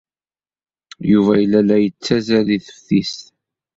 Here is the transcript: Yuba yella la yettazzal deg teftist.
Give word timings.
Yuba 1.11 1.33
yella 1.37 1.59
la 1.67 1.77
yettazzal 1.79 2.43
deg 2.49 2.61
teftist. 2.67 3.23